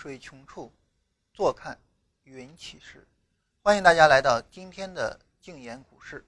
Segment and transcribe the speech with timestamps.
[0.00, 0.72] 水穷处，
[1.34, 1.78] 坐看
[2.24, 3.06] 云起时。
[3.62, 6.24] 欢迎大家来到今天的静言股市。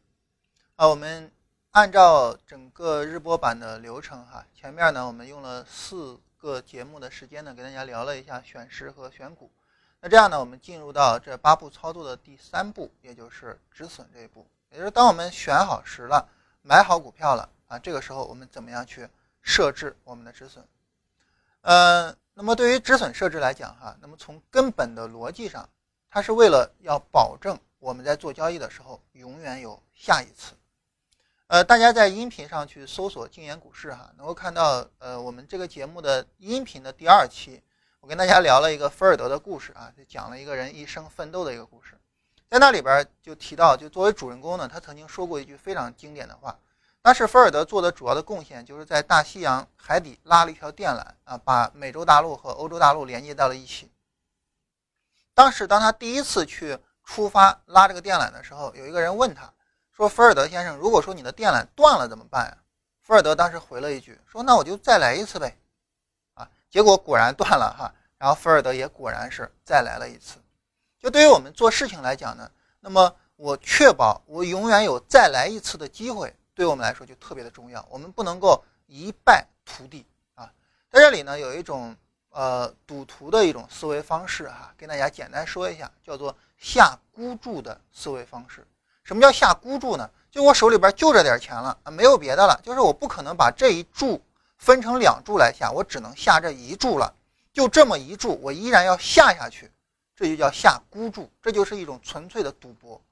[0.77, 1.33] 啊，我们
[1.71, 9.51] 按照整个日播版的流程哈，前面呢我们用了四个节目的时间呢，给大家聊了一下选时和选股。
[10.03, 14.47] 那这样呢，我们进入到这八步操作的第三步，也就是止损这一步。
[14.69, 16.29] 也就是当我们选好时了，
[16.61, 19.09] 买好股票了啊，这个时候我们怎么样去
[19.41, 20.63] 设置我们的止损？
[21.63, 25.69] 呃，那么对于止损设置来讲，哈，那么从根本的逻辑上，
[26.09, 30.55] 它是为了要保证我们在做交易的时候永远有下一次。
[31.49, 37.63] 呃，大家在音频上去搜索“静言股市”哈，能够看到，呃，我们这个节目的音频的第二期，
[38.01, 41.99] 我跟大家聊了一个菲尔德的故事啊，就讲了一个人一生奋斗的一个故事，
[42.49, 46.59] 在那里边就提到，就作为主人公呢，他曾经说过一句非常经典的话。
[47.03, 53.91] 当时菲尔德做的主要的贡献，就是在大西洋海底拉了一条电缆啊，把美洲大陆和欧洲大陆连接到了一起。
[55.35, 59.53] 当时当他第一次去出发拉这个电缆的时候，有一个人问他
[59.91, 62.57] 说：“菲尔德先生，如果说你的电缆断了怎么办呀？”
[63.03, 65.59] 菲尔德当时回了一句说：“那我就再来一次呗。”
[66.35, 70.39] 啊，结果果然断了哈，然后菲尔德也果然是再来了一次。
[71.01, 72.49] 就对于我们做事情来讲呢，
[72.79, 76.33] 那么我确保我永远有再来一次的机会。
[76.63, 80.49] 对我们来说就特别的重要，我们不能够一败涂地啊。
[80.89, 81.97] 在这里呢，有一种
[82.31, 88.65] 呃赌徒的一种思维方式哈，跟大家简单说一下，叫做下孤注的思维方式。
[89.03, 90.09] 什么叫下孤注呢？
[90.31, 94.23] 就我手里边就这点钱了啊，没有别的了，就是我不可能把这一注
[94.57, 97.13] 分成两注来下，我只能下这一注了，
[97.53, 99.69] 就这么一注，我依然要下下去，
[100.15, 103.03] 这就叫下孤注，这就是一种纯粹的赌博。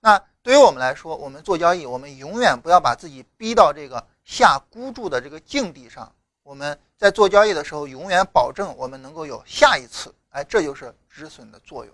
[0.00, 6.14] 那对于我们来说，我们做交易，我们永远不要把自己逼到这个下孤注的这个境地上。
[6.44, 10.14] 我们在做交易的时候，永远保证我们能够有下一次。
[10.28, 11.92] 哎，这就是止损的作用。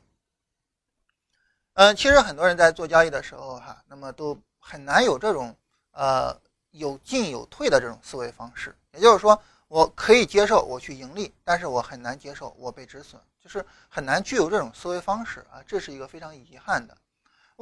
[1.72, 5.56] 嗯，其实很多人在做交易的时候，哈，那么都很难有这种
[5.93, 6.38] 呃
[6.72, 8.76] 有进有退的这种思维方式。
[8.93, 16.94] 也就是说，我可以接受我去盈利，但是我很难接受我被止损，就是很难具有这种思维方式啊，这是一个非常遗憾的。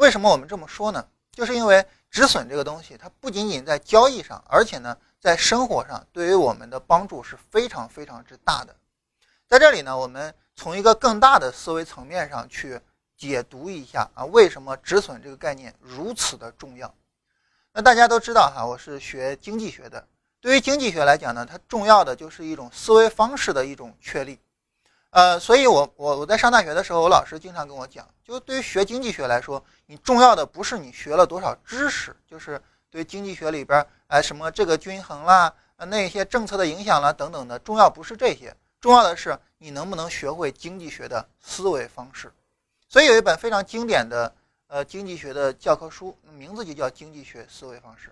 [0.00, 1.06] 为什么我们这么说呢？
[1.30, 8.74] 就是因为止损这个东西，它不仅仅在交易上，而且呢，在生活上对于我们的帮助是非常非常之大的。
[9.46, 12.80] 在这里呢，我们从一个更大的思维层面上去
[13.14, 16.94] 解读一下啊，为什么止损这个概念如此的重要？
[17.74, 20.08] 那大家都知道哈，我是学经济学的，
[20.40, 24.40] 对于经济学来讲呢，它重要的就是一种思维方式的一种确立。
[25.10, 42.32] 呃，所以，我我我在上大学的时候，我老师经常跟我讲，就对于学经济学来说，你重要的不是你学了多少知识，就是对经济学里边，哎，什么这个均衡啦，呃那些政策的影响啦等等的，重要不是这些，重要的是你能不能学会经济学的思维方式。
[42.88, 44.32] 所以有一本非常经典的
[44.68, 48.08] 呃经济学的教科书，名字就叫《经济学思维方式》。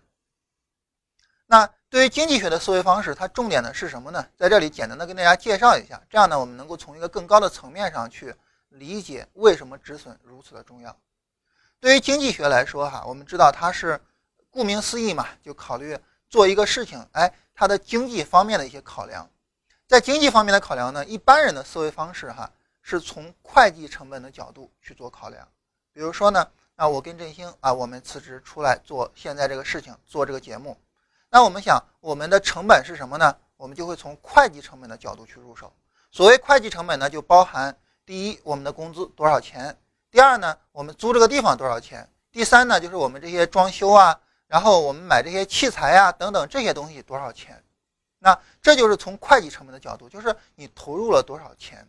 [1.51, 4.29] 那对于经济学的思维方式，它重点的是什么呢？
[4.37, 8.35] 在这里简单的跟大家介绍一下，这样呢，我们能够从一个更高的层面上去
[8.69, 10.95] 理解为什么止损如此的重要。
[11.81, 13.99] 对于经济学来说，哈，我们知道它是
[14.51, 15.99] 顾名思义嘛，就考虑
[16.29, 19.27] 做一个事情，哎，它的经济方面的一些考量。
[19.87, 25.49] 在经济方面的考量呢，一般人的思维方式，哈，是从会计成本的角度去做考量。
[25.95, 30.77] 比如说呢，啊，我跟振兴啊，我们辞职出来做现在这个事情，做这个节目。
[31.31, 33.37] 那我们想，我们的成本是什么呢？
[33.57, 35.73] 我们就会从会计成本的角度去入手。
[36.11, 39.71] 所谓会计成本呢，就包含第一，我们的工资多少钱；
[40.11, 42.03] 第二呢，我们租这个地方多少钱；
[42.33, 47.63] 第三呢，就是我们这些装修啊，然后我们买这些器材啊等等这些东西多少钱。
[48.21, 51.87] 那这就是从会计成本的角度，就是你投入了多少钱。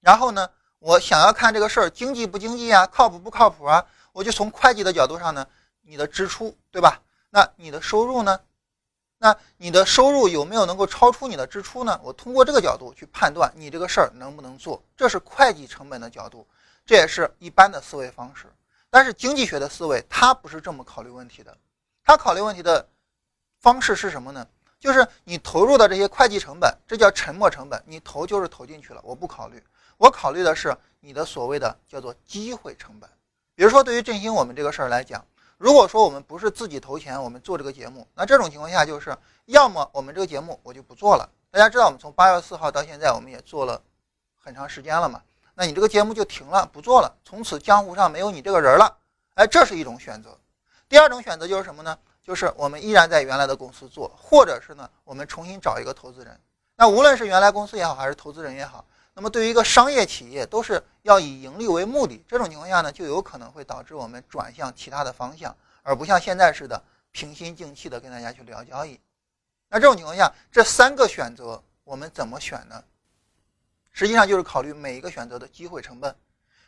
[0.00, 0.50] 然后呢，
[0.80, 5.46] 我想要看这个事儿经济不经济啊，靠谱不靠谱啊，我就从会计的角度上呢，
[5.80, 7.00] 你的支出，对吧？
[7.30, 8.40] 那你的收入呢？
[9.20, 12.00] 那你的收入有没有能够超出你的支出呢？
[12.04, 16.46] 我通过这个角度去判断你这个事儿能不能做，这是会计成本的角度，
[16.86, 18.46] 这也是一般的思维方式。
[18.90, 21.58] 但是经济学的思维它不是这么考虑问题的，
[22.04, 22.88] 它考虑问题的
[23.58, 24.46] 方式是什么呢？
[24.78, 29.60] 就是你投入的这些会计成本，这叫沉没成本，你投就是投进去了，我不考虑，
[29.96, 33.10] 我考虑的是你的所谓的叫做机会成本。
[33.56, 35.26] 比如说对于振兴我们这个事儿来讲。
[35.58, 39.14] 如果说我们不是自己投钱，我们做这个节目，那这种情况下就是，
[39.46, 41.28] 要么我们这个节目我就不做了。
[41.50, 43.82] 大家知道，我们从八月四号到现在，我们也做了
[44.40, 45.20] 很长时间了嘛。
[45.54, 48.96] 那你这个节目就停了，不做了，从此江湖上没有你这个人了。
[49.34, 50.38] 哎，这是一种选择。
[50.88, 51.98] 第二种选择就是什么呢？
[52.22, 56.38] 就是我们依然在原来的公司做，或者是呢，我们重新找一个投资人。
[56.76, 58.84] 那无论是原来公司也好，还是投资人也好，
[59.18, 62.24] 那么对于一个商业企业，都是要以盈利为目的。
[62.28, 66.80] 这种情况下呢，就有可能会导致我们转向其他的方向，而不像现在似的
[67.10, 69.00] 平心静气的跟大家去聊交易。
[69.68, 72.84] 那这种情况下，这三个选择我们怎么选呢？
[73.90, 76.14] 实际上就是考虑每一个选择的机会成本。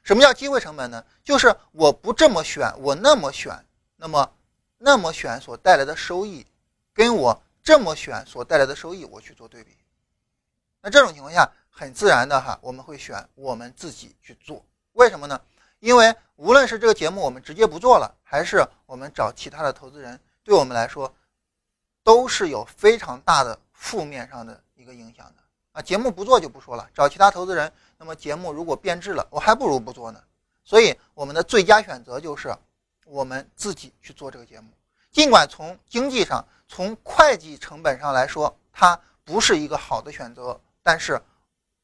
[0.03, 1.05] 什么叫机会成本呢？
[1.23, 3.65] 就是我不这么选，我那么选，
[3.95, 4.29] 那么
[4.77, 6.45] 那么选所带来的收益，
[6.93, 9.77] 跟我这么选所带来的收益，我去做对比。
[10.81, 11.49] 那这种情况下。
[11.71, 14.63] 很自然的哈，我们会选我们自己去做，
[14.93, 15.41] 为什么呢？
[15.79, 21.11] 因为无论是这个节目我们直接不做了，还是我们找其他的投资人，对我们来说
[22.05, 25.81] 都是有非常大的负面上的一个影响的啊。
[25.81, 30.23] 节目不做就不说了，找其他投资人，那么节目如果变质了，我还不如不做呢。
[30.65, 32.55] 所以我们的最佳选择就是
[33.07, 34.69] 我们自己去做这个节目，
[35.11, 41.19] 尽管从经济上、从会计成本上来说，它不是一个好的选择，但是。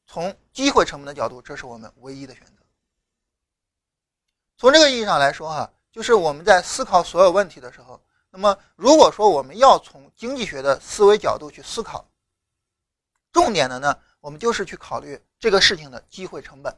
[0.07, 2.53] 从机会成本的角度，这是我们唯一的选择。
[4.57, 8.01] 从这个意义上来说，哈，就是我们在思考所有问题的时候，
[8.31, 12.09] 那么如果说我们要从经济学的思维角度去思考，
[13.31, 16.75] 重点的呢，我们就是去考虑这个事情的机会成本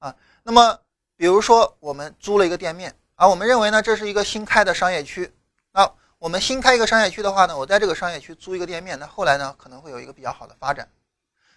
[0.00, 0.14] 啊。
[0.42, 0.78] 那么，
[1.16, 5.32] 比如说我们租了一个店面啊，我们认为呢，这是一个新开的商业区。
[5.72, 10.90] 那我们新开一个商业区的话呢，我在这个商业区租一个店面，那后来呢，可能会有一个比较好的发展。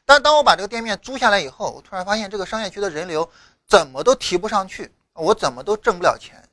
[0.05, 3.29] 但当我把这个店面租下来以后，我突然发现这个商业区的人流
[3.65, 6.43] 怎么都提不上去，我怎么都挣不了钱。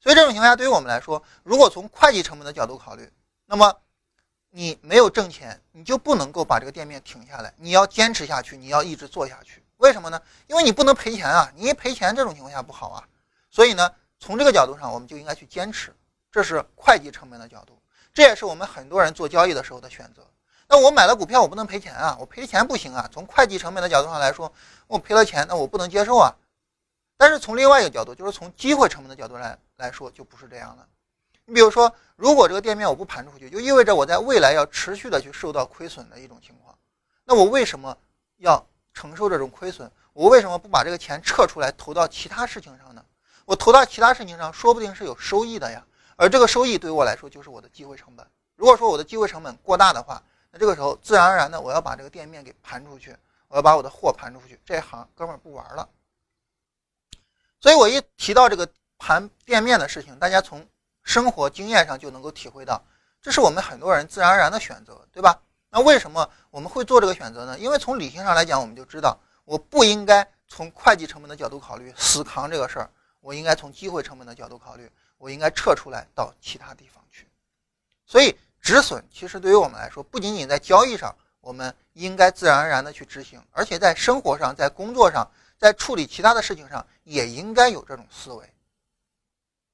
[0.00, 3.10] 所以这种情况下，对于我们来说，如果从会计成本的角度考虑，
[3.44, 3.76] 那么
[4.50, 9.62] 你没有挣钱，你就不能够把这个店面停下来，你要坚持下去，你要一直做下去。
[9.78, 10.22] 为什么呢？
[10.46, 11.52] 因为你不能赔钱啊！
[11.54, 13.04] 你一赔钱，这种情况下不好啊。
[13.50, 15.94] 所以呢，从这个角度上，我们就应该去坚持，
[16.30, 17.78] 这是会计成本的角度，
[18.14, 20.26] 这也是我们很多人做交易的时候的选择。
[20.68, 22.16] 那我买了股票，我不能赔钱啊！
[22.18, 23.08] 我赔钱不行啊！
[23.12, 24.52] 从会计成本的角度上来说，
[24.86, 26.34] 我赔了钱，那我不能接受啊。
[27.16, 30.86] 但是从另外一个角度，就是从机会成本的角度来来说，就不是这样的。
[31.44, 36.76] 你比如说，如果这个店面我不盘出去，就意味着我在未来要持续的去受到亏损的一种情况。
[37.24, 37.96] 那我为什么
[38.38, 39.90] 要承受这种亏损？
[40.12, 43.04] 我为什么不把这个钱撤出来投到其他事情上呢？
[43.44, 45.84] 我投到其他事情上，说不定是有收益的呀。
[46.16, 48.26] 而这个收益对于我来说，就是我的机会成本。
[48.56, 50.22] 如果说我的机会成本过大的话，
[50.58, 53.16] 这个时候，自然而然的，我要把这个店面给盘出去，
[53.48, 55.88] 我要把我的货盘出去，这行哥们儿不玩了。
[57.60, 58.68] 所以我一提到这个
[58.98, 60.66] 盘店面的事情，大家从
[61.02, 62.82] 生活经验上就能够体会到，
[63.20, 65.40] 这是我们很多人自然而然的选择，对吧？
[65.70, 67.58] 那为什么我们会做这个选择呢？
[67.58, 77.26] 因为从理性上来讲，我们就知道，我不应该从会计成本的角度考虑死扛这个事儿，我应该从机会成本的角度考虑，我应该撤出来到其他地方去。
[78.06, 78.36] 所以。
[78.66, 88.52] 止损其实对于我们来说，不仅仅在交易上，我们应该自然而然的去执行，而且在生活上、在工作上、在处理其他的事情上，也应该有这种思维。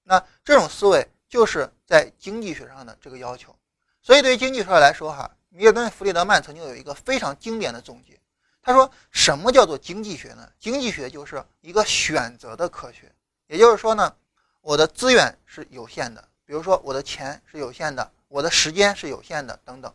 [0.03, 3.57] 那这种思维就是在经济学上的这个要求。
[4.03, 8.21] 所以对于经济学来说，哈，米尔顿·弗里德曼曾经有一个非常经典的总结，
[8.61, 10.47] 他说：“什么叫做经济学呢？
[10.59, 13.11] 经济学就是一个选择的科学。
[13.47, 14.15] 也就是说呢，
[14.61, 19.95] 我的资源是有限的，比如说我的钱是有限的。”我的时间是有限的，等等。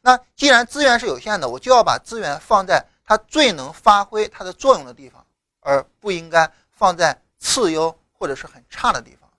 [0.00, 5.24] 那既然资源是有限的，我就要把资源放在它最能发挥它的作用的地方，
[5.60, 9.30] 而不应该放在次优或者是很差的地方。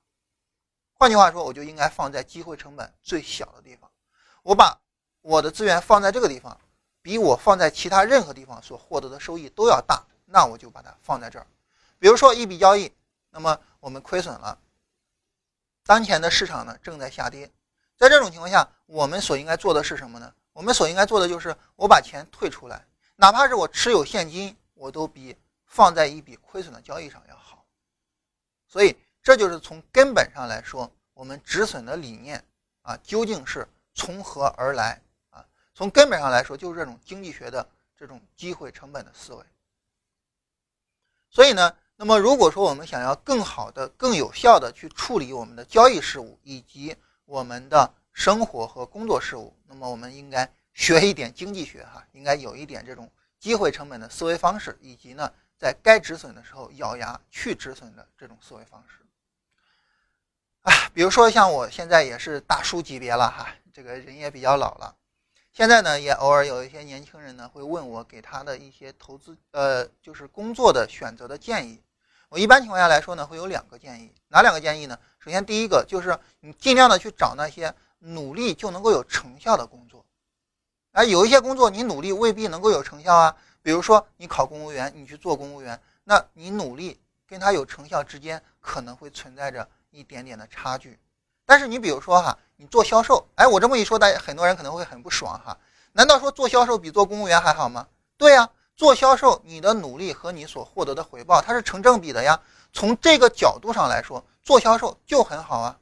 [0.93, 3.91] 换句话说，我就应该放在机会成本最小的地方。
[4.43, 4.79] 我把
[5.21, 6.57] 我的资源放在这个地方，
[7.01, 11.45] 比我放在其他任何地方所获得的收益都要大，那我就把它放在这儿。
[11.99, 12.89] 比如说一笔交易，
[13.29, 14.57] 那么我们亏损了，
[15.85, 17.51] 当前的市场呢正在下跌。
[17.97, 20.31] 在这种情况下，我们所应该做的是什么呢？
[20.53, 22.85] 我们所应该做的就是我把钱退出来，
[23.15, 25.35] 哪怕是我持有现金，我都比
[25.65, 27.65] 放在一笔亏损的交易上要好。
[28.67, 32.43] 所以，这就是从根本上来说，我们止损的理念
[32.81, 35.45] 啊，究竟是从何而来啊？
[35.73, 39.43] 从根本上来说，就是这种经济学的这种机会成本的思维。
[41.29, 46.95] 所以呢，那么如果说我们想要更好的、更有效的去处理我们的交易事务以及
[47.27, 55.29] 我们的生活和工作事务，那么我们应该学一点经济学哈，应该有一点这种机会成本的思维方式，以及呢，
[55.59, 59.05] 在该止损的时候咬牙去止损的这种思维方式。
[60.61, 64.95] 啊，比如说像我现在也是大叔级别了哈，这个人也比较老了，
[65.51, 71.81] 现在呢也偶尔有一些年轻人呢会问我给他的一些投资呃就是工作的选择的建议。
[72.29, 74.99] 我一般情况下来说呢，会有两个建议，哪两个建议呢？
[75.19, 80.05] 首先，第一个就是你尽量的去找那些努力就能够有成效的工作。
[80.91, 90.99] 啊，有一些工作你努力未必能够有成效啊，比如说你考公务员，你去做公务员，那你努力跟他有成效之间可能会存在着一点点的差距。
[91.45, 95.57] 但是你比如说哈，你做销售，哎，我这么一说，大家很多人可能会很不爽哈。
[95.93, 97.87] 难道说做销售比做公务员还好吗？
[98.17, 102.39] 对呀，做销售你的努力和你所获得的回报它是成正比的呀。
[102.71, 105.79] 从这个角度上来说，做销售就很好啊，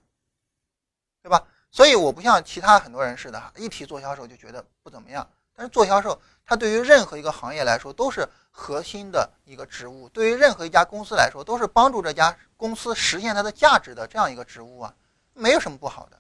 [1.22, 1.46] 对吧？
[1.70, 5.28] 所以我不像其他很多人似的，一提做销售就觉得不怎么样。
[5.54, 14.96] 但是做销售，它对于任何一个行业来说都是核心的一个职务，对于任何一家公司来说都是帮助这家公司实现它的价值的这样一个职务啊，
[15.34, 16.18] 没有什么不好的。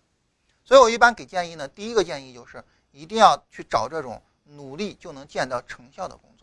[0.65, 6.35] 所以我一般给建议呢，第一个建议就是一定要去找这种努力就能见到成效的工作。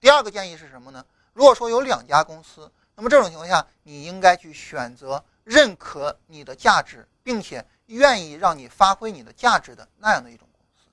[0.00, 1.04] 第二个建议是什么呢？
[1.32, 7.64] 如果说有两家公司，那么这种情况下，你应该去选择认可你的价值，并且。
[7.90, 10.86] 愿意让你发挥你的价值的那样的一种公司，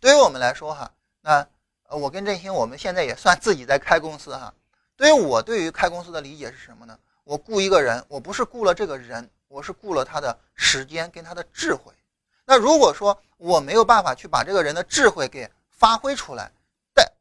[0.00, 0.90] 对于我们来说哈，
[1.20, 1.46] 那
[1.82, 4.54] 呃，我跟振兴我们现在也算自己在开公司哈。
[4.96, 6.98] 对于我对于开公司的理解是什么呢？
[7.24, 11.92] 我雇一个人，我不是雇了这个人，我是雇了他的时间跟他的智慧。
[12.46, 16.50] 那如果说我没有办法去把这个人的智慧给发挥出来，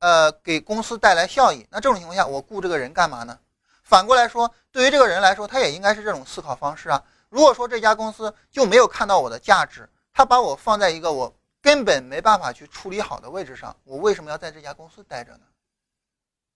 [0.01, 3.39] 呃给公司带来效益，那这种情况下我雇这个人干嘛呢？
[3.83, 7.03] 反过来说，对于这个人来说，他也应该是这种思考方式啊。
[7.29, 15.45] 如果说这家公司就没有看到我的价值，他把我放在一个我根本没办法去处理好的位置上，我为什么要在这家公司待着呢？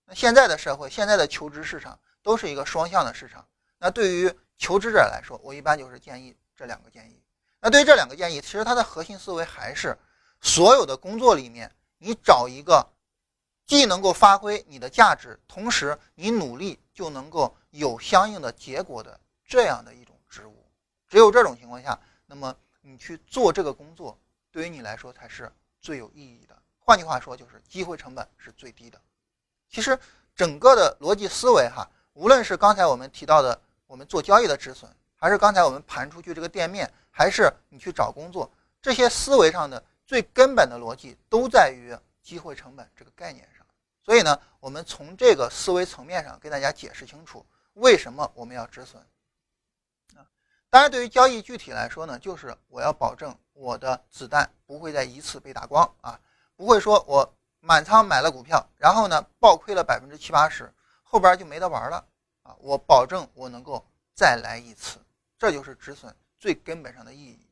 [0.06, 3.46] 那现在的社会，现在的求职市场都是一个双向的市场。
[3.78, 7.22] 那对于求职者来说，我一般就是建议这两个建议。
[7.60, 9.96] 那对于这两个建议，其实它的核心思维还是
[10.40, 12.86] 所有的工作里面，你找一个
[13.66, 20.64] 既能够发挥你的价值，同时你努力就能够有相应的结果的这样的一种职务。
[21.08, 24.16] 只有这种情况下，那么你去做这个工作，
[24.52, 26.56] 对于你来说才是最有意义的。
[26.78, 29.00] 换句话说，就是机会成本是最低的。
[29.68, 29.98] 其实
[30.34, 38.48] 整个的逻辑思维哈，无论是刚才我们提到的我们做交易的止损，还是刚才我们盘出去这个店面，还是你去找工作，
[38.80, 43.55] 这些思维上的最根本的逻辑都在于机会成本这个概念上。
[44.06, 49.04] 所以呢，我们从这个思维层面上跟大家解释清楚，为什么我们要止损。
[50.70, 56.20] 当然，对于交易具体来说呢，就是我要保证我的子弹不会再一次被打光啊，
[56.54, 60.72] 不会说我满仓买了股票，然后呢暴亏了百分之七八十，
[61.02, 62.06] 后边就没得玩了
[62.42, 62.54] 啊。
[62.60, 63.84] 我保证我能够
[64.14, 64.98] 再来一次，
[65.36, 67.45] 这就是止损最根本上的意义。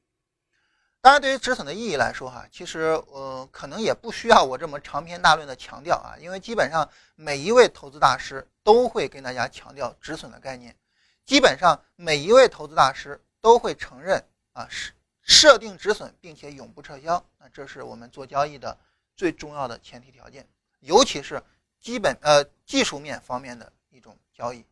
[1.04, 10.74] 当然，对于止损的意义来说哈，其实呃可能也不需要我这么长篇大论的强调啊，因为基本上每一位投资大师都会跟大家强调止损的概念。
[11.26, 18.74] 基本上每一位投资大师都会承认啊，设设定止损，并且永不撤销，那这是我们做交易的
[19.14, 20.48] 最重要的前提条件，
[20.80, 21.42] 尤其是
[21.82, 24.64] 基本呃技术面方面的一种交易。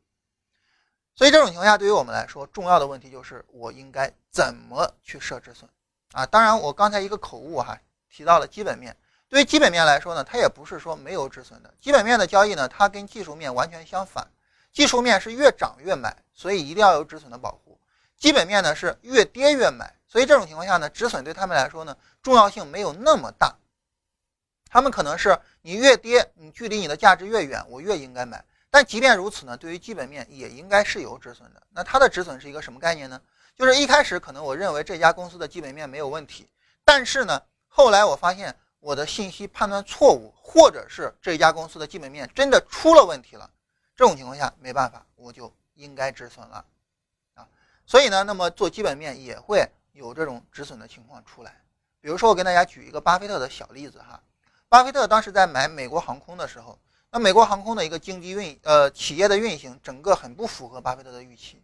[1.15, 5.69] 所以这种情况下，对于我们来说，重要的问题就是我应该怎么去设止损
[6.13, 6.25] 啊？
[6.27, 7.79] 当然，我刚才一个口误哈，
[8.11, 8.97] 提到了基本面。
[9.29, 14.27] 对于基本面来说呢，它也不是说没有止损的，基本面的交易呢，它跟技术面完全相反。
[14.73, 17.79] 技术面是越涨越买，所以一定要有止损的保护。
[18.19, 23.57] 基本面呢是越跌越买，所以这种情况下呢，止损对他们来说呢重要性没有那么大。
[24.71, 28.45] 他们可能是你越跌，你距离你的价值越远，我越应该买。
[28.71, 31.63] 但即便如此呢，对于基本面也应该是有止损的。
[31.71, 33.21] 那它的止损是一个什么概念呢？
[33.55, 36.49] 就是一开始可能我认为这家公司的基本面没有问题，
[36.85, 43.51] 但是呢，后来我发现我的信息判断错误，或者是这家公司的基本面真的出了问题了。
[43.95, 46.65] 这种情况下没办法，我就应该止损了，
[47.35, 47.47] 啊，
[47.87, 51.63] 所以呢，那么做基本面也会有这种止损的情况出来。
[52.01, 54.21] 比如说，我跟大家举一个巴菲特的小例子哈，
[54.69, 56.77] 巴菲特当时在买美国航空的时候，
[57.11, 61.63] 那美国航空的一个经济运呃企业的运行，整个很不符合巴菲特的预期，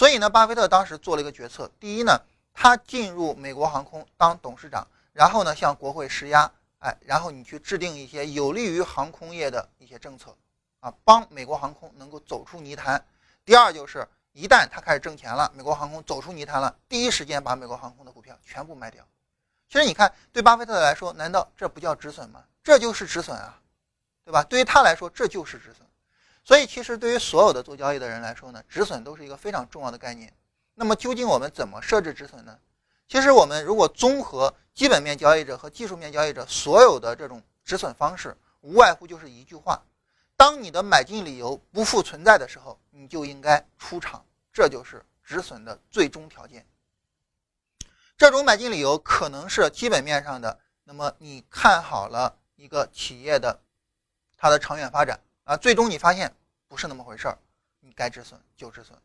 [0.00, 2.18] 所以呢，巴菲特当时做了一个决策，第一呢，
[2.54, 10.34] 他进入美国航空当董事长，然后呢向国会施压，哎，然后你去制定一些有利于航空业的一些政策。
[10.80, 13.04] 啊，帮美国航空能够走出泥潭。
[13.44, 19.06] 第二就是，一旦他开始挣钱了，美国航空走出泥潭了，第一时间把美国航空的股票全部卖掉。
[19.68, 22.42] 其实你看，对巴菲特来说，难道这不叫止损吗？
[22.64, 23.60] 这就是止损啊，
[24.24, 24.42] 对吧？
[24.44, 25.86] 对于他来说，这就是止损。
[26.42, 30.32] 所以，其实对于所有的做交易的人来说呢，止损都是一个非常重要的概念。
[30.74, 32.58] 那么，究竟我们怎么设置止损呢？
[33.08, 39.82] 其实，我们如果综合基本面交易者和技术面交易者所有的这种止损方式，无外乎就是一句话。
[40.36, 46.66] 当你的买进理由不复存在的时候，你就应该出场，这就是止损的最终条件。
[48.16, 53.60] 这种买进理由可能是基本面上的，那么你看好了一个企业的
[54.36, 55.20] 它的长远发展
[55.50, 56.32] 啊，最终你发现
[56.68, 57.36] 不是那么回事儿，
[57.80, 58.96] 你该止损就止损。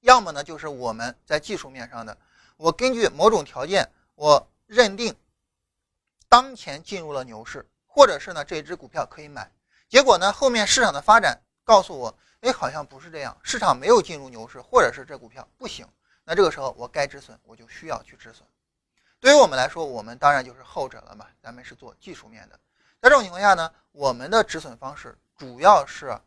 [0.00, 2.18] 要么呢，就是我们在技术面上的，
[2.58, 5.16] 我根据某种条件，我认定
[6.28, 9.50] 当前进入了牛市，或者是呢这只股票可以买，
[9.88, 15.88] 结果呢后面市场的发展告诉我，哎，好像不是这样，市场没有进入牛市，或者是这股票不行，
[16.24, 18.46] 那这个时候我该止损，我就需要去止损。
[19.18, 22.60] 对于我们来说，我们当然就是后者了嘛，咱们是做技术面的，
[23.00, 26.18] 在这种情况下呢，我们的止损方式主要是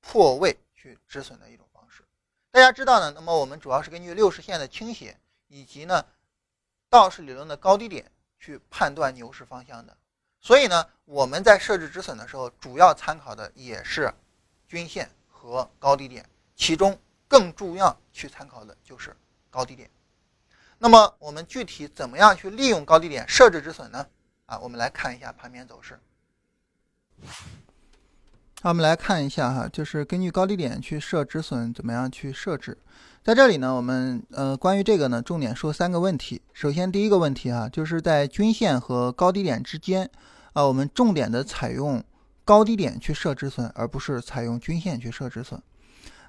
[0.00, 2.02] 破位去止损的一种方式。
[2.50, 6.04] 大家知道呢，那么我们主要是根据六十线的倾斜以及呢
[6.88, 9.96] 道氏理论的高低点去判断牛市方向的。
[10.40, 14.12] 所以呢，我们在设置止损的时候，主要参考的也是
[14.66, 16.98] 均线和高低点，其中
[17.28, 19.14] 更重要去参考的就是
[19.50, 19.90] 高低点。
[20.78, 24.08] 那么我们具体怎么样去利用高低点设置止损呢？
[24.46, 26.00] 啊，我们来看一下盘面走势。
[28.62, 32.76] 那，我们来看一下哈，就是根据高低点去设止损，怎么样去设置？
[33.24, 36.42] 在这里呢，我们呃关于这个呢，重点说三个问题。
[36.52, 40.10] 首先第一个问题哈，就是在均线和高低点之间，
[40.52, 42.04] 啊，我们重点的采用
[42.44, 45.60] 高低点去设止损，而不是采用均线去设止损。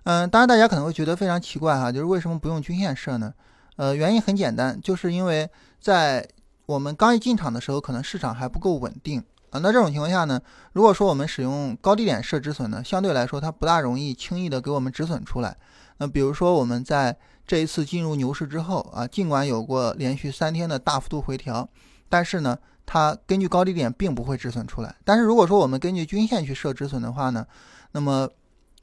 [0.04, 3.34] 嗯，当然大家可能会觉得非常奇怪哈，就是为什么不用均线设呢？
[3.76, 5.50] 呃，原因很简单，就是因为
[5.82, 6.26] 在
[6.66, 9.22] 我们刚一进场的时候，可能市场还不够稳定。
[9.52, 10.42] 啊，那这种情况下呢，
[10.74, 15.56] 如果说我们使用高低点设止损呢，相对来说它不大容易轻易的给我们止损出来。
[15.98, 17.16] 那比如说我们在
[17.46, 21.68] 这一次进入牛市之后啊，尽管有过连续三天的大幅度回调，
[22.08, 24.96] 但是呢，它根据高低点并不会止损出来。
[25.04, 27.46] 但是如果说我们根据均线去设止损的话呢，
[27.92, 28.30] 那么，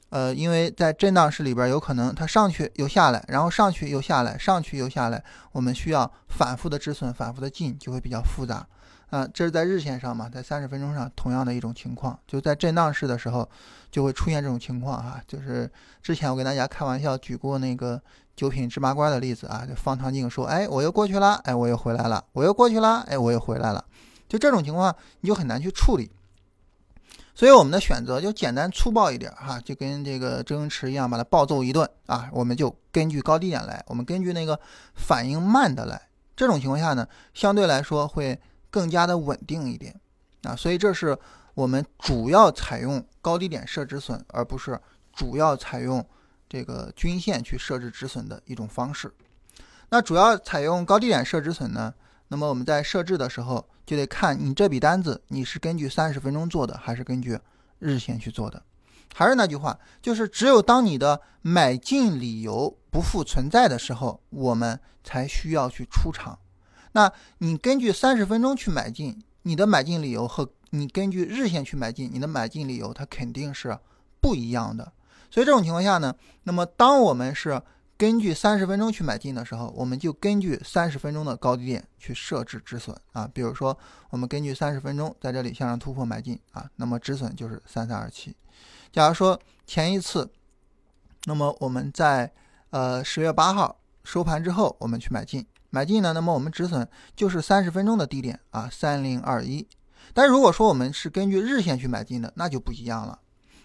[0.09, 8.67] 呃，因为在震荡市里边有可能它上去又下来，然后上去又下来，上去又下来，我们需要反复的止损，反复的进，就会比较复杂。
[9.09, 13.49] 啊，这是在日线上嘛，在三十分钟上同样的一种情况，就在震荡市的时候
[13.89, 15.19] 就会出现这种情况哈。
[15.27, 15.67] 就是
[16.03, 17.99] 之前我跟大家开玩笑举过那个
[18.35, 23.83] 九品芝麻官的例子啊，就方唐镜说，哎，我又过去了，哎，我又回来了，我又过去了，哎，我又回来了，
[24.27, 26.11] 就这种情况你就很难去处理。
[27.33, 34.59] 所以我们的选择就简单粗暴一点哈，就跟这个周星驰一样，把它暴揍一顿啊，我们就根据高低点来，我们根据那个
[34.93, 35.99] 反应慢的来。
[36.35, 38.39] 这种情况下呢，相对来说会。
[38.69, 39.99] 更加的稳定一点
[40.43, 41.17] 啊，所以这是
[41.53, 44.79] 我们主要采用高低点设止损，而不是
[45.13, 46.05] 主要采用
[46.47, 49.11] 这个均线去设置止损的一种方式。
[49.89, 51.93] 那主要采用高低点设止损呢？
[52.27, 57.39] 那么我们在设置的时候就得看你这笔单子你是根据三十分钟做的，还是根据
[57.79, 58.61] 日线去做的。
[59.15, 66.37] 还是那句话，就是只有当你的买进理由不复存在的时候，我们才需要去出场。
[66.91, 73.77] 那你根据三十分钟去买进，你的买进理由和你根据日线去买进，你的买进理由它肯定是
[74.19, 74.91] 不一样的。
[75.31, 77.61] 所以这种情况下呢，那么当我们是
[77.97, 83.29] 根据三十分钟去买进的时候，我们就根据三十分钟的高低点去设置止损啊。
[83.33, 83.77] 比如说，
[84.09, 88.35] 我们根据三十分钟在这里向上突破买进啊，那么止损就是三三二七。
[88.91, 90.29] 假如说前一次，
[91.25, 92.31] 那么我们在
[92.71, 95.45] 呃十月八号收盘之后，我们去买进。
[95.69, 99.67] 买进呢，那么我们止损就是三十分钟的低点啊，三零二一。
[100.13, 103.19] 但如果说我们是根据日线去买进的，那就不一样了。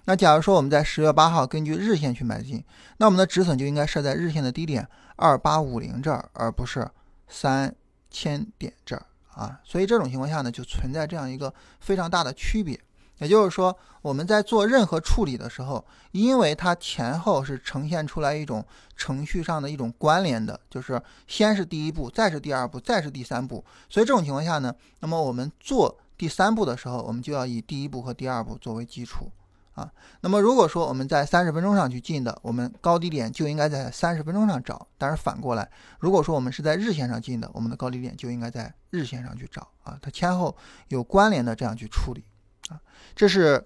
[0.05, 2.62] 那假如说我们在十月八号根据日线去买进，
[2.99, 4.87] 那我们的止损就应该设在日线的低点
[5.17, 6.87] 二八五零这儿，而不是
[7.27, 7.75] 三
[8.11, 9.59] 千点这儿啊。
[9.64, 12.79] 所以这种情况下呢，就存在这样一个非常大的区别。
[13.24, 15.82] 也就是说，我们在做任何处理的时候，
[16.12, 18.62] 因为它前后是呈现出来一种
[18.94, 23.64] 程序上的一种关联的，就是先是第一步，再是第二步，再是第三步。
[23.88, 29.32] 所以这种情况下呢，那么我们做第三步的时候，我们就要以第一步和第二步作为基础
[29.72, 29.90] 啊。
[30.20, 34.87] 那么如果说我们在三十分钟上去进的，我们高低点就应该在三十分钟上找。
[34.98, 35.66] 但是反过来，
[35.98, 39.98] 如果说我们是在日线上进的，我们的高低点就应该在日线上去找啊。
[40.02, 40.54] 它前后
[40.88, 42.22] 有关联的这样去处理。
[42.68, 42.81] 啊，
[43.14, 43.64] 这是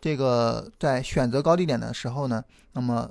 [0.00, 3.10] 这个在选择高低点的时候呢，那么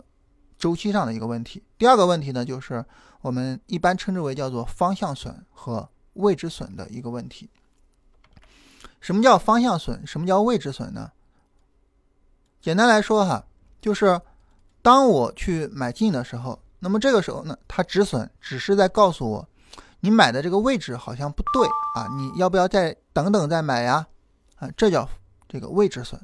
[0.58, 1.64] 周期上的一个问题。
[1.78, 2.84] 第二个问题呢，就是
[3.22, 7.50] 我们一般称之为叫做方向损和位置损的一个问题。
[9.00, 10.06] 什么叫方向损？
[10.06, 11.12] 什么叫位置损呢？
[12.62, 13.44] 简单来说哈，
[13.82, 14.20] 就是
[14.84, 19.48] 当我去买进的时候，那么这个时候呢，它止损只是在告诉我，
[20.02, 24.06] 你买的这个位置好像不对啊，你要不要再等等再买呀？
[24.62, 25.10] 啊，这叫
[25.50, 26.22] 这个未止损。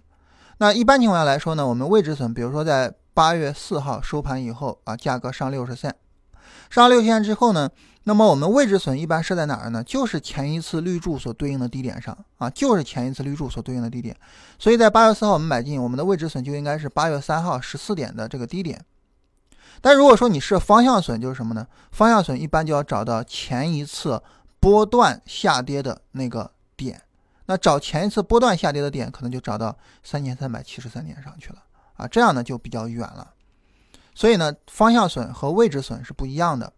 [0.59, 5.93] 那一般情况下来说呢，我们未止损，比如说在八月四号收盘以后啊，价格上六十线，
[6.69, 7.69] 上六十线之后呢，
[8.03, 9.83] 那么我们位置损一般设在哪儿呢？
[9.83, 14.15] 就是前一次绿柱所对应的低点上啊，就是前一次绿柱所对应的低点。
[14.59, 18.79] 所以在八月四号我们买进，我们的位置损就应该是八月三号十四点的这个低点。
[19.81, 21.67] 但如果说你设方向损，就是什么呢？
[21.91, 24.21] 方向损一般就要找到前一次
[24.59, 27.01] 波段下跌的那个点。
[27.49, 31.63] 那找前一次波段下跌的点，可能就找到三千三百七十三点上去了
[31.95, 33.33] 啊，这样呢就比较远了。
[34.13, 36.73] 所以呢，方向损和位置损是不一样的。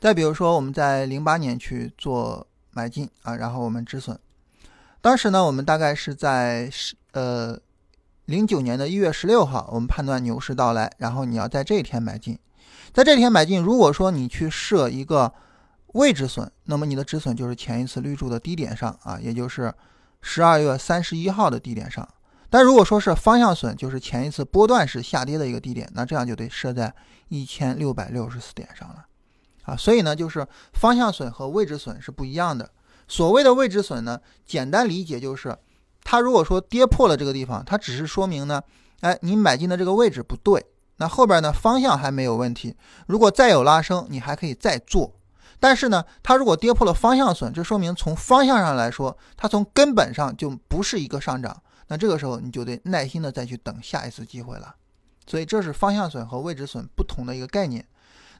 [0.00, 4.18] 再比如说，我们在零八年去做买进啊，然后我们止损。
[5.00, 7.56] 当时呢，我们大概是在十呃
[8.24, 12.36] 零九年的一月十六号，我们判断牛市到来，然后你要在这一天买进。
[12.92, 15.32] 在这一天买进，如果说你去设一个。
[15.94, 19.72] 位置损，那么你的止损就是前一次绿柱的低点上啊，也就是
[20.22, 22.08] 十二月三十一号的低点上。
[22.50, 26.92] 但如果说是方向损，就是前一次波段式下跌的一个低点，那这样就得设在
[27.28, 29.06] 一千六百六十四点上了
[29.62, 29.76] 啊。
[29.76, 32.70] 所以呢，就是方向损和位置损是不一样的。
[33.06, 35.56] 所谓的位置损呢，简单理解就是，
[36.02, 38.62] 它如果说跌破了这个地方，它只是说明呢，
[39.00, 40.64] 哎，你买进的这个位置不对，
[40.96, 42.74] 那后边呢方向还没有问题。
[43.06, 45.14] 如果再有拉升，你还可以再做。
[45.64, 51.62] 但是呢，它如果跌破了方向损，这说明从方向上来说，它从根本上就不是一个上涨。
[51.86, 54.76] 那这个时候你就得耐心的再去等下一次机会了。
[55.26, 57.82] 所以这是方向损和位置损不同的一个概念。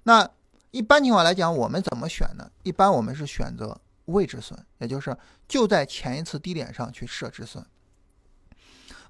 [0.02, 0.28] 那
[0.70, 2.46] 一般情况来讲，我们怎么选呢？
[2.62, 5.16] 一般我们是选择位置损，也就是
[5.48, 7.64] 就在前一次低点上去设止损。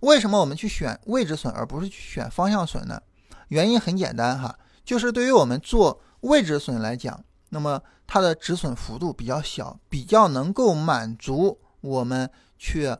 [0.02, 3.02] 为什么我们去选位置损而不是去选方向损呢？
[3.48, 7.24] 原因很简单哈，就是对于我们做位置损来讲。
[7.54, 12.92] 那么它的止损幅度比较小，比较能够满足我们去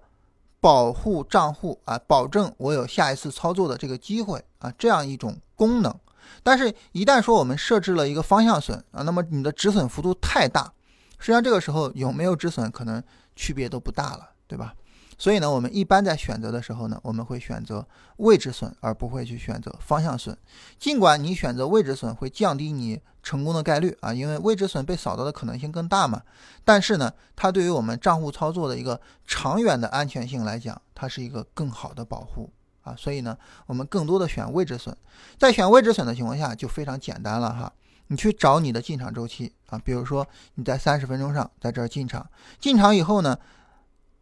[0.61, 5.93] 保护账户啊，保证我有下一次操作的这个机会啊，这样一种功能。
[6.45, 10.73] 但是，一旦说我们设置了一个方向损啊，那么你的止损幅度太大，
[11.19, 13.03] 实际上这个时候有没有止损可能
[13.35, 14.73] 区别都不大了，对吧？
[15.19, 17.87] 所以呢，我们一般在选择的时候呢，我们会选择
[18.19, 20.37] 位置损，而不会去选择方向损。
[20.79, 26.23] 尽管你选择位置损会降低你成功的概率啊，因为未止损被扫到的可能性更大嘛。
[26.65, 32.49] 但是呢，它对于我们账户操作的一个长远的安全性来讲，它是一个更好的保护
[32.83, 32.95] 啊。
[32.97, 34.97] 所以呢，我们更多的选未止损。
[35.37, 37.73] 在选未止损的情况下，就非常简单了哈。
[38.07, 43.37] 你去找你的进场周期啊，比如说你在三十分钟上在这儿进场，进场以后呢。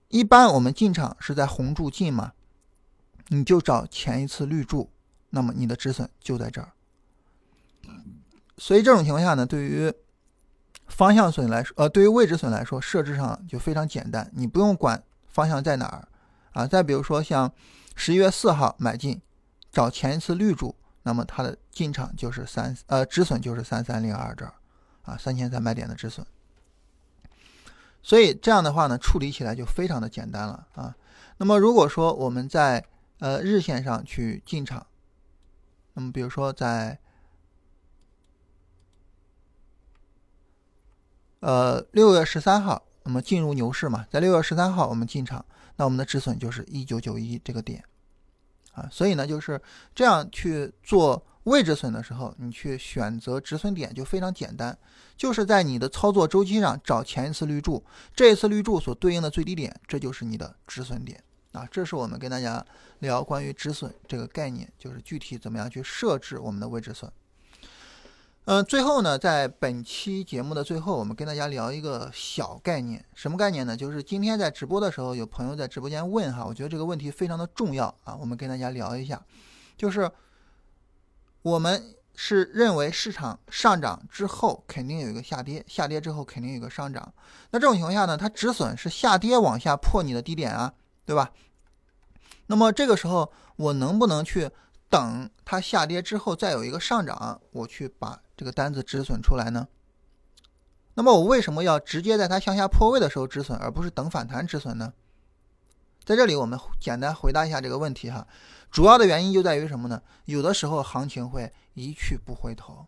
[0.09, 2.33] 一般我们进场是在红柱进嘛，
[3.29, 4.91] 你就找前一次绿柱，
[5.31, 6.73] 那么你的止损就在这儿。
[8.57, 9.93] 所以这种情况下呢，对于
[10.89, 16.09] 方向损来说，呃，对于位置损来说，设置上就非常简单，你不用管方向在哪儿
[16.53, 16.67] 啊。
[16.67, 17.51] 再比如说像
[17.97, 19.21] 十一月四号买进，
[19.73, 24.53] 找前一次绿柱，那么它的进场就是三，呃，止损就是三三零二这儿
[25.03, 26.25] 啊，三千三百点的止损。
[28.03, 30.95] 所以这样的话呢，处理起来就非常的简单了啊。
[31.39, 32.85] 那么如果说我们在
[33.19, 34.87] 呃日线上去进场，
[35.95, 36.99] 那么比如说在
[41.43, 45.45] 呃六月十三号，那么进入牛市嘛，在六月十三号我们进场，
[45.77, 47.85] 那我们的止损就是一九九一这个点
[48.73, 48.89] 啊。
[48.91, 49.61] 所以呢，就是
[49.95, 51.23] 这样去做。
[51.45, 54.79] 位置损的时候，你去选择止损点就非常简单，
[55.17, 61.67] 就是在你的操作周期上找前一次绿柱，这一次绿柱所对应的最低点，这就是你的止损点啊。
[61.69, 62.65] 这是我们跟大家
[63.01, 67.11] 聊关于止损这个概念，就是具体怎么样去设置我们的位置损。
[68.45, 73.77] 嗯，最后呢，在本期节目的最后，我们跟大家聊一个小概念，什么概念呢？
[73.77, 79.21] 就是今天在直播的时候，有朋友在直播间问哈，我觉得这个问题非常的重要啊，我们跟大家聊一下，
[79.77, 80.11] 就是。
[81.45, 87.13] 我们是认为市场上涨之后肯定有一个下跌，下跌之后肯定有一个上涨。
[87.51, 90.73] 那这种情况下呢，它止损是下跌往下破你的低点啊，
[91.05, 91.33] 对吧？
[92.47, 94.49] 那么这个时候我能不能去
[94.89, 99.69] 等它下跌之后再有一个上涨，我去把这个单子止损出来呢？
[100.95, 104.93] 那么我为什么要直接在它向下破位的时候止损，而不是等反弹止损呢？
[106.05, 108.27] 在这里我们简单回答一下这个问题哈。
[108.69, 110.03] 主要的原因就在于什么呢？
[110.25, 112.85] 有的时候行情会一去不回头，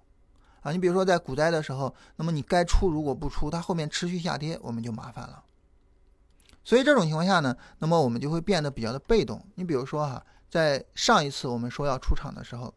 [0.63, 5.45] 啊，你比如说在股灾的时候，那么你该出如果不出，它后面持续下跌，我们就麻烦了。
[6.65, 9.41] 所以这种情况下呢，那么我们就会变得比较的被动。
[9.55, 12.75] 你比如说哈，在上一次我们说要出场的时候，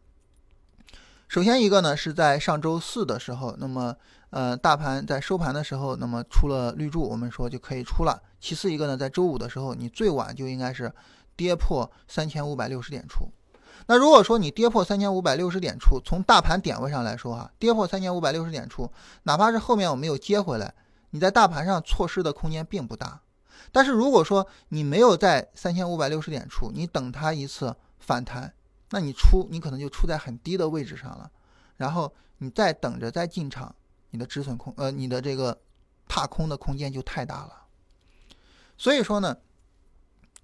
[1.28, 3.94] 首先一个呢是在上周四的时候，那么
[4.30, 8.20] 呃大盘在收盘的时候，那么出了绿柱，我们说就可以出了。
[8.40, 10.92] 其次一个呢，在周五的时候，你最晚就应该是。
[11.38, 13.30] 跌破三千五百六十点出，
[13.86, 18.90] 那如果说你跌破三千五百六十点出，从大盘点位上来说啊，跌破三千五百六十点出，
[19.22, 20.74] 哪怕是后面我没有接回来，
[21.10, 23.20] 你在大盘上错失的空间并不大。
[23.70, 28.52] 但是如果说你没有在三千五百六十点出，你等它一次反弹，
[28.90, 31.30] 那你出你可能就出在很低的位置上了，
[31.76, 33.74] 然后你再等着再进场，
[34.10, 35.60] 你的止损空呃你的这个
[36.06, 37.66] 踏空的空间就太大了。
[38.76, 39.36] 所以说呢，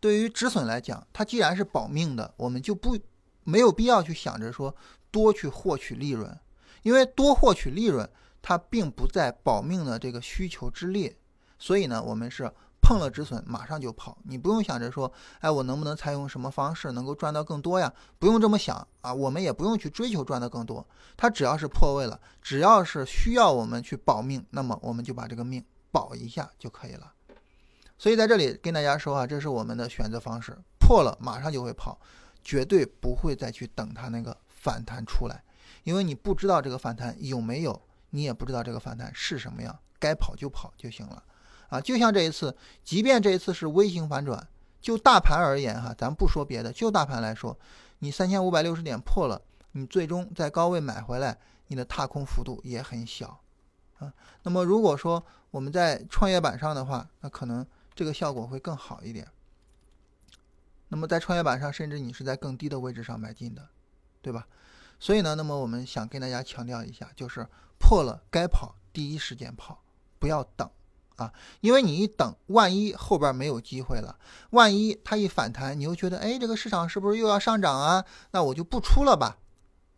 [0.00, 2.98] 对于止损来讲，它既然是保命的，我们就不
[3.44, 4.74] 没有必要去想着说
[5.11, 6.38] 多去获取利润，
[6.83, 8.09] 因为多获取利润
[8.42, 11.16] 它并不在保命的这个需求之列，
[11.59, 12.52] 所以呢，我们是。
[12.84, 14.18] 碰了止损，马上就跑。
[14.24, 17.90] 你不用想着说，哎，我能不能采用什么方式能够赚到更多呀？
[18.18, 19.14] 不用这么想啊。
[19.14, 20.86] 我们也不用去追求赚的更多。
[21.16, 27.10] 它只要是破位了，只要是需要我们去保命，那么我们就把这个命保一下就可以了。
[27.96, 30.54] 所以在这里跟大家说啊，这是我们的选择方式。
[30.78, 31.98] 破了马上就会跑，
[32.42, 35.42] 绝对不会再去等它那个反弹出来，
[35.84, 41.22] 因为你不知道这个反弹有没有，你也不知道这个反弹是什么样，该跑就跑就行了。
[41.74, 44.46] 啊，就像这一次，即便这一次是微型反转，
[44.80, 47.58] 就大盘而言哈，咱不说别的，就大盘来说，
[47.98, 53.40] 你三千五百六十点破了，你最终在高位买回来，你的踏空幅度也很小，
[53.98, 59.26] 啊，那么如果说我们在创业板上的话，那可能这个效果会更好一点。
[60.87, 63.66] 那么在创业板上，甚至你是在更低的位置上买进的，
[64.22, 64.46] 对吧？
[65.00, 67.44] 所以呢，那么我们想跟大家强调一下，就是
[67.80, 69.82] 破了该跑，第一时间跑，
[70.20, 70.70] 不要等。
[71.16, 74.18] 啊，因为你一等，万一后边没有机会了，
[74.50, 78.05] 万一它一反弹，你又觉得，哎，这个市场是不是又要上涨啊？
[78.33, 79.38] 那我就不出了吧。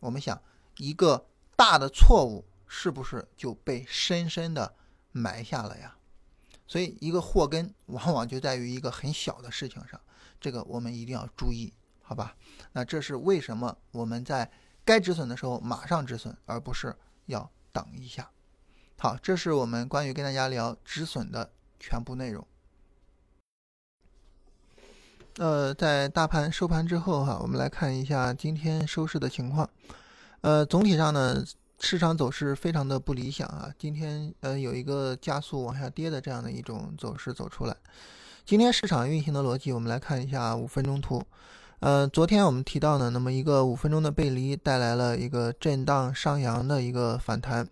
[0.00, 0.40] 我们想，
[0.76, 1.26] 一个
[1.56, 4.74] 大的错误是不是就被深深的
[5.12, 5.96] 埋下了呀？
[6.66, 10.00] 所以，一个祸根往往就在于一个很小的事情上，
[10.40, 12.36] 这个我们一定要注意，好吧？
[12.72, 14.50] 那这是为什么我们在
[14.84, 18.28] 该止损的时候马上止损，而不是要等一下。
[18.98, 22.44] 好，这是我们关于跟大家聊止损的全部内容。
[25.36, 29.68] 呃，在大盘收盘之后哈，我们来看一下今天收市的情况。
[30.40, 31.44] 呃，总体上呢，
[31.78, 33.70] 市场走势非常的不理想啊。
[33.78, 37.76] 今天呃有一个加速往下跌的这样的一种走势走出来。
[38.46, 41.22] 今天市场运行的逻辑，我们来看一下五分钟图。
[41.80, 47.68] 呃，昨天我们提到呢，那么一个五分钟的背离带来了一个震荡上扬的一个反弹。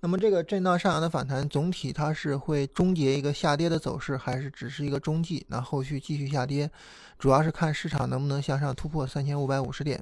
[0.00, 5.44] 那么这个震荡上扬的反弹，总体它是会终结一个下跌的走势，还是只是一个中继？
[5.48, 6.70] 那后续继续下跌，
[7.18, 10.00] 主要是看市场能不能向上突破三千五百五十点。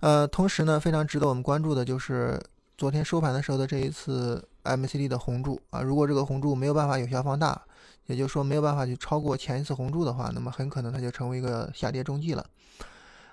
[0.00, 2.38] 呃，同时呢，非常值得我们关注的就是
[2.76, 7.60] 昨天收盘的时候的这一次 MACD 的红柱啊，如果这个红柱没有办法有效放大，
[8.06, 12.44] 也就是说没有办法去超过前一次红柱的话，那么很可能它就成为一个下跌中继了。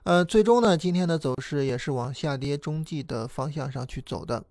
[0.03, 4.41] 呃，最终呢，今天的走势也是往下跌中继的方向上去走的。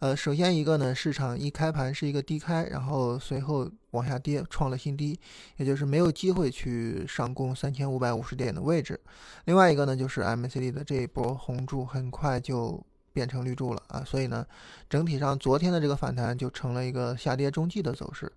[0.00, 5.18] 呃，首先一个呢，市场一开盘是一个低开，然后随后往下跌，创了新低，
[5.56, 9.00] 也就是没有机会去上攻三千五百五十点的位置。
[9.46, 14.44] 另外一个呢，就是 MACD 的这一波红柱很快就变成绿柱了啊，所以呢，
[14.90, 18.30] 整体上昨天的这个反弹就成了一个下跌中继的走势。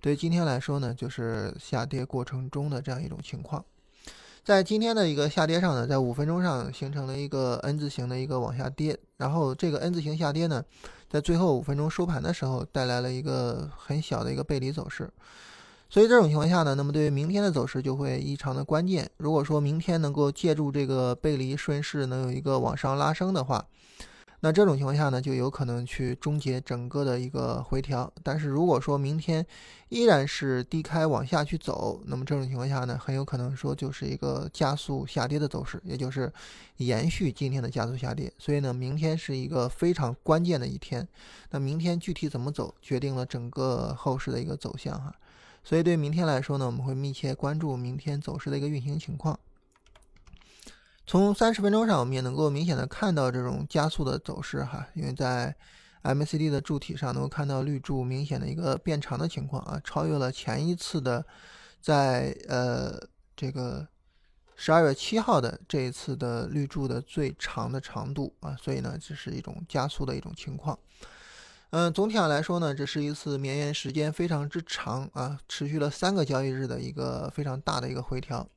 [0.00, 3.64] 对于今天来说呢，就是下跌过程中的这样一种情况。
[4.42, 10.62] 在今天的一个下跌上呢，在五分钟上形成了一个 N 字形的一个往下跌，然后这个 N 字形下跌呢，
[11.14, 15.08] 在最后五分钟收盘的时候带来了一个很小的一个背离走势，
[15.88, 19.08] 所以这种情况下呢，那么对于明天的走势就会异常的关键。
[19.18, 23.64] 如果说明天能够借助这个背离顺势能有一个往上拉升的话，
[24.44, 28.12] 那这种情况下呢，就有可能去终结整个的一个回调。
[28.22, 29.42] 但是如果说明天
[29.88, 36.30] 依然是低开往下去走，那么这种情况下呢，很有可能说就是一个加速下跌的走势，也就是
[36.76, 38.30] 延续今天的加速下跌。
[38.36, 41.08] 所以呢，明天是一个非常关键的一天。
[41.48, 45.10] 那明天具体怎么走，决定了整个后市的一个走向哈。
[45.64, 49.40] 所以对明天来说呢，我们会密切关注明天走势的一个运行情况。
[51.06, 55.54] 从三十分钟上，我们也能够明显的看到这种加速的走势哈，因为在
[56.02, 61.24] MACD 的柱体上能够看到绿柱明显的一个变长的情况啊，超越了前一次的
[61.80, 62.98] 在呃
[63.36, 63.86] 这个
[64.56, 70.78] 十二月七号的这一次的绿柱的最长的长度啊，所以呢这是一种加速的一种情况。
[71.70, 78.48] 嗯，总体上来说呢，这是一次绵延时间非常之长啊，持续了三个交易日的一个非常大的一个回调。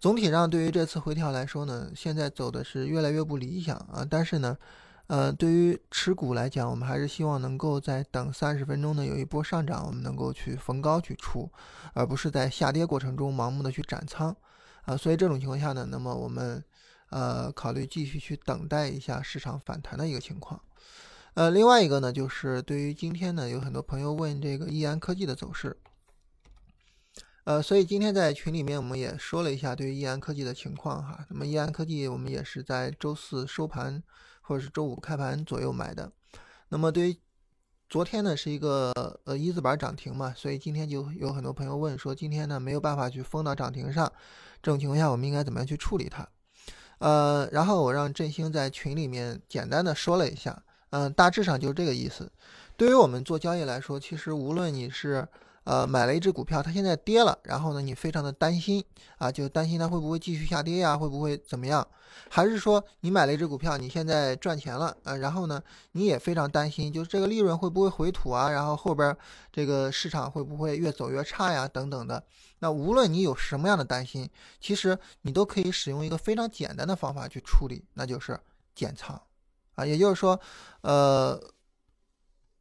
[0.00, 4.06] 总体上，对于这次回调来说呢，现在走的是越来越不理想啊。
[4.08, 4.56] 但是呢，
[5.08, 11.50] 呃，对于持股来讲，我们还是希望能够在等三十分钟呢有一波上涨，我们能够去逢高去出，
[11.94, 14.36] 而不是在下跌过程中盲目的去斩仓
[14.84, 14.96] 啊。
[14.96, 16.62] 所以这种情况下呢，那么我们
[17.10, 20.60] 呃，考虑继续去等待一下市场反弹的一个情况。
[21.34, 25.76] 呃，另外一个呢，就是对于今天呢，有很多朋友问这个易安科技的走势。
[27.48, 31.24] 呃，所以今天在群里面我们也说了一下对于易安科技的情况哈。
[31.30, 34.02] 那么易安科技我们也是在周四收盘
[34.42, 36.12] 或者是周五开盘左右买的。
[36.68, 37.16] 那么对于
[37.88, 38.92] 昨天呢是一个
[39.24, 44.12] 呃一字板涨停嘛，所以今天就有很多朋友问说今天呢没有办法去封到涨停上，
[44.62, 46.28] 这种情况下我们应该怎么样去处理它？
[46.98, 52.30] 呃，然后我让振兴在群里面简单的说了一下，嗯，大致上就是这个意思。
[52.76, 55.26] 对于我们做交易来说，其实无论你是
[55.68, 58.82] 呃，买了一只股票，它现在跌了，然后呢，你非常的担心
[59.18, 61.86] 啊，就担心它会不会继续下跌呀，会不会怎么样？
[62.30, 68.48] 还是说你买了一只股票，你现在赚钱了啊，然后呢，你也非常担心，就是这个利润会不会回吐啊？
[68.48, 69.14] 然后后边
[69.52, 71.68] 这个市场会不会越走越差呀？
[71.68, 72.24] 等等的。
[72.60, 74.26] 那无论你有什么样的担心，
[74.58, 78.40] 其实你都可以使用一个非常简单的方法去处理，那就是
[78.74, 79.20] 减仓
[79.74, 80.40] 啊，也就是说，
[80.80, 81.38] 呃。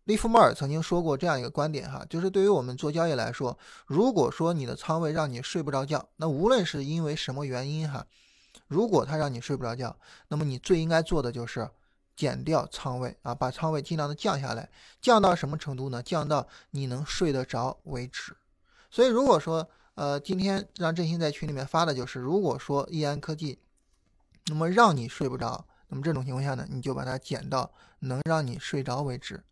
[0.08, 8.08] 利弗莫尔曾经说过这样一个观点，哈，就是对于我们做交易来说，如果说你的仓位让你睡不着觉，那无论是因为什么原因，哈，
[8.70, 9.98] 如果它让你睡不着觉，
[10.30, 11.70] 那么你最应该做的就是
[12.16, 14.70] 减掉仓位啊，把仓位尽量的降下来，
[15.02, 16.02] 降到什么程度呢？
[16.02, 18.34] 降到你能睡得着为止。
[18.90, 23.60] 所以如果说，呃，今天让振兴在群里面发的就是，如果说易安科技，
[24.46, 29.44] 那么让你睡不着，那么这种情况下呢，你就把它减到能让你睡着为止。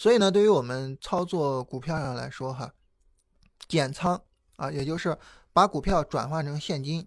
[0.00, 2.72] 所以呢，对于我们操作股票上来说，哈，
[3.68, 4.18] 减仓
[4.56, 5.14] 啊，也就是
[5.52, 7.06] 把股票转换成现金，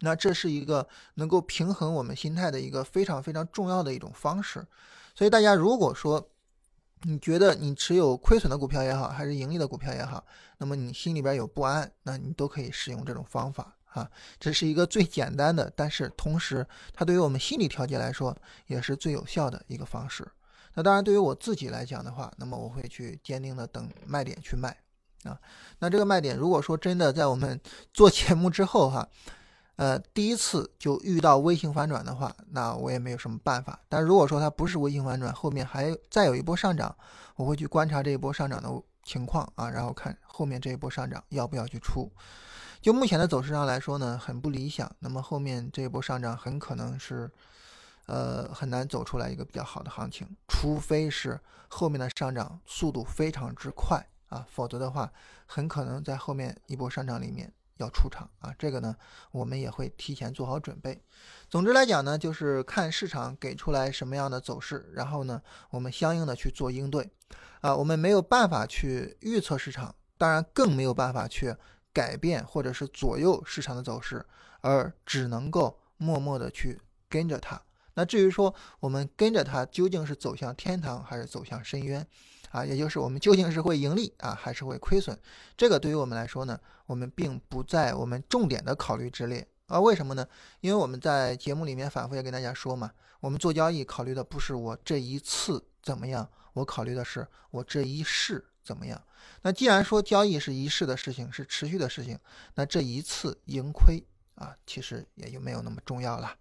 [0.00, 4.66] 那这是一个能够平衡我们心态的一个非常非常重要的一种方式。
[5.14, 6.28] 所以大家如果说
[7.02, 10.24] 你觉得你持有亏损的股票也好，还是盈利的股票也好，
[10.58, 14.10] 那么你心里边有不安，那你都可以使用这种方法啊。
[14.40, 18.36] 这是一个最简单的，但是同时它对于我们心理调节来说
[18.66, 20.26] 也是最有效的一个方式。
[20.74, 24.74] 那当然，对于我自己来讲的话，那么我会去坚定的等卖点去卖
[25.24, 25.38] 啊。
[25.80, 27.60] 那这个卖点，如果说真的在我们
[27.92, 29.06] 做节目之后哈，
[29.76, 33.78] 呃，第一次就遇到微型反转的话，那我也没有什么办法。
[33.88, 36.96] 但如果说它不是微型反转，后面还再有一波上涨，
[37.36, 38.70] 我会去观察这一波上涨的
[39.02, 42.10] 情况啊，然后看后面这一波上涨要不要去出。
[42.80, 44.90] 就目前的走势上来说呢，很不理想。
[45.00, 47.30] 那么后面这一波上涨很可能是。
[48.12, 55.10] 呃，很难走出来一个比较好的行情，除非是后面的上涨速度非常之快啊，否则的话，
[55.46, 58.54] 很可能在后面一波上涨里面要出场啊。
[58.58, 58.94] 这个呢，
[59.30, 61.02] 我们也会提前做好准备。
[61.48, 67.10] 总之来讲呢，就是看市场给出来什么样的走势，然后呢，我们相应的去做应对
[67.62, 67.74] 啊。
[67.74, 71.56] 我们没有办法去预测市场，当然更没有办法去
[71.94, 74.26] 改变或者是左右市场的走势，
[74.60, 77.62] 而只能够默默的去跟着它。
[77.94, 82.06] 那至于说我们跟着它究竟是走向天堂还是走向深渊，
[82.50, 85.18] 啊，也就是我们究竟是会盈利啊还是会亏损，
[85.56, 89.80] 这个对于我们来说呢，我们并不在我们重点的考虑之列啊。
[89.80, 90.26] 为什么呢？
[90.60, 99.02] 因为我们在节目里面反复也跟大家说嘛，我们做交易考虑的不是我这一次怎么样，我考虑的是我这一世怎么样。
[99.42, 102.18] 那既然说交易是一世的事情，是持续的事情，
[102.54, 104.02] 那这一次盈亏
[104.34, 106.34] 啊，其实也就没有那么重要了。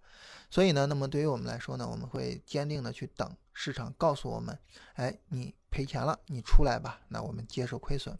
[0.49, 4.57] 所以呢，那么对于我们来说呢，我们会坚定的去等市场告诉我们，
[4.95, 8.13] 哎，你赔钱了，你出来吧，那我们接受亏损；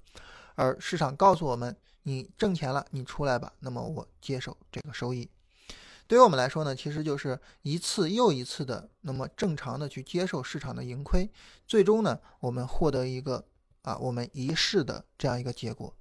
[0.56, 5.30] 而市场告诉我们你挣钱了，你出来吧，那么我接受这个收益。
[6.08, 11.30] 对于我们来说呢，其实就是一次又一次的那么正常的去接受市场的盈亏，
[11.68, 13.46] 最终呢，我们获得一个
[13.82, 15.94] 啊我们一世的这样一个结果。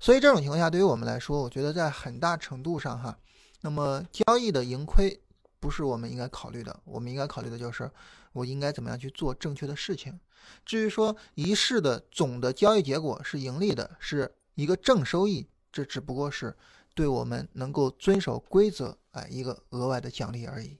[0.00, 3.16] 所以这种情况下，对于我们来说，我觉得在很大程度上哈，
[3.60, 5.20] 那么交易的盈亏。
[5.60, 7.90] 不是我们应该考虑的，我们应该考虑的就是
[8.32, 10.18] 我应该怎么样去做正确的事情。
[10.64, 16.56] 至于说一式的总的交易结果是盈利的，是一个正收益，这只不过是
[16.94, 20.78] 对我们能够遵守规则，哎，一个额外的奖励而已。